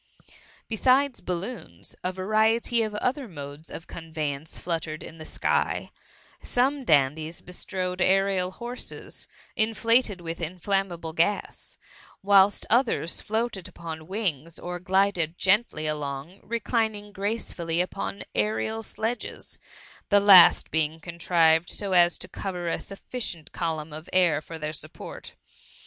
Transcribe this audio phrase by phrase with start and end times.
[0.67, 5.91] Besides balloons, a variety ci other modes of conveyance fluttered in the sky*
[6.41, 11.77] Some dandies bestrode aerial horses, inflated wHh inflammable gas;
[12.23, 19.59] whilst others floated upon wings, or glided gently along, reclining gracefully upon aerial sledges,
[20.09, 24.73] the last being contrived so as to cover a sufficient column of air for their
[24.73, 25.35] support.